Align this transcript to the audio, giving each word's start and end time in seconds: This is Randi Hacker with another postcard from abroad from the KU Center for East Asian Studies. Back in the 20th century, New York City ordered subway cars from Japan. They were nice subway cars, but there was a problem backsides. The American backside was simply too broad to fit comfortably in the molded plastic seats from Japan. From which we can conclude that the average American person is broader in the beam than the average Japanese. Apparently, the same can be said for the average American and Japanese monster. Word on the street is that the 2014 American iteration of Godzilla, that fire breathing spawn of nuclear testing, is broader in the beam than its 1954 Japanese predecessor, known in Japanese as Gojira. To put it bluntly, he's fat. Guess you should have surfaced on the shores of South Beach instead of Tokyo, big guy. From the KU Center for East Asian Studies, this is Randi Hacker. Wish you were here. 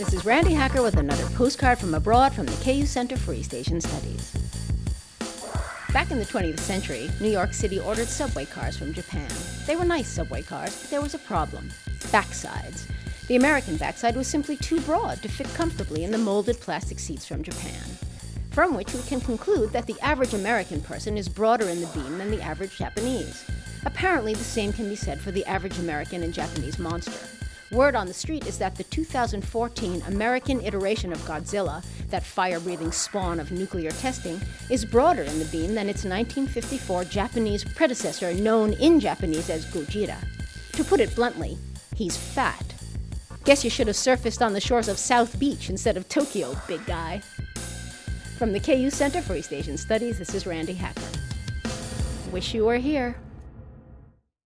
This 0.00 0.14
is 0.14 0.24
Randi 0.24 0.54
Hacker 0.54 0.80
with 0.80 0.96
another 0.96 1.26
postcard 1.34 1.78
from 1.78 1.92
abroad 1.92 2.32
from 2.32 2.46
the 2.46 2.64
KU 2.64 2.86
Center 2.86 3.18
for 3.18 3.34
East 3.34 3.52
Asian 3.52 3.82
Studies. 3.82 4.34
Back 5.92 6.10
in 6.10 6.18
the 6.18 6.24
20th 6.24 6.58
century, 6.58 7.10
New 7.20 7.28
York 7.28 7.52
City 7.52 7.78
ordered 7.78 8.08
subway 8.08 8.46
cars 8.46 8.78
from 8.78 8.94
Japan. 8.94 9.28
They 9.66 9.76
were 9.76 9.84
nice 9.84 10.08
subway 10.08 10.40
cars, 10.40 10.74
but 10.80 10.88
there 10.88 11.02
was 11.02 11.12
a 11.12 11.18
problem 11.18 11.68
backsides. 12.04 12.86
The 13.28 13.36
American 13.36 13.76
backside 13.76 14.16
was 14.16 14.26
simply 14.26 14.56
too 14.56 14.80
broad 14.80 15.20
to 15.20 15.28
fit 15.28 15.52
comfortably 15.52 16.02
in 16.02 16.12
the 16.12 16.16
molded 16.16 16.58
plastic 16.60 16.98
seats 16.98 17.26
from 17.26 17.42
Japan. 17.42 17.84
From 18.52 18.74
which 18.74 18.94
we 18.94 19.02
can 19.02 19.20
conclude 19.20 19.70
that 19.72 19.86
the 19.86 20.00
average 20.00 20.32
American 20.32 20.80
person 20.80 21.18
is 21.18 21.28
broader 21.28 21.68
in 21.68 21.82
the 21.82 21.86
beam 21.88 22.16
than 22.16 22.30
the 22.30 22.40
average 22.40 22.78
Japanese. 22.78 23.44
Apparently, 23.84 24.32
the 24.32 24.44
same 24.44 24.72
can 24.72 24.88
be 24.88 24.96
said 24.96 25.20
for 25.20 25.30
the 25.30 25.44
average 25.44 25.78
American 25.78 26.22
and 26.22 26.32
Japanese 26.32 26.78
monster. 26.78 27.28
Word 27.72 27.94
on 27.94 28.08
the 28.08 28.14
street 28.14 28.48
is 28.48 28.58
that 28.58 28.74
the 28.74 28.82
2014 28.84 30.02
American 30.08 30.60
iteration 30.60 31.12
of 31.12 31.20
Godzilla, 31.20 31.84
that 32.08 32.24
fire 32.24 32.58
breathing 32.58 32.90
spawn 32.90 33.38
of 33.38 33.52
nuclear 33.52 33.92
testing, 33.92 34.40
is 34.70 34.84
broader 34.84 35.22
in 35.22 35.38
the 35.38 35.44
beam 35.46 35.76
than 35.76 35.88
its 35.88 36.04
1954 36.04 37.04
Japanese 37.04 37.62
predecessor, 37.62 38.34
known 38.34 38.72
in 38.74 38.98
Japanese 38.98 39.48
as 39.50 39.66
Gojira. 39.66 40.16
To 40.72 40.82
put 40.82 40.98
it 40.98 41.14
bluntly, 41.14 41.58
he's 41.94 42.16
fat. 42.16 42.74
Guess 43.44 43.62
you 43.62 43.70
should 43.70 43.86
have 43.86 43.96
surfaced 43.96 44.42
on 44.42 44.52
the 44.52 44.60
shores 44.60 44.88
of 44.88 44.98
South 44.98 45.38
Beach 45.38 45.70
instead 45.70 45.96
of 45.96 46.08
Tokyo, 46.08 46.56
big 46.66 46.84
guy. 46.86 47.22
From 48.36 48.52
the 48.52 48.58
KU 48.58 48.90
Center 48.90 49.22
for 49.22 49.36
East 49.36 49.52
Asian 49.52 49.76
Studies, 49.76 50.18
this 50.18 50.34
is 50.34 50.44
Randi 50.44 50.74
Hacker. 50.74 51.02
Wish 52.32 52.52
you 52.52 52.64
were 52.64 52.78
here. 52.78 53.14